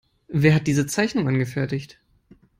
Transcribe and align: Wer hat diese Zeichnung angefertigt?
Wer 0.29 0.55
hat 0.55 0.65
diese 0.65 0.87
Zeichnung 0.87 1.27
angefertigt? 1.27 1.99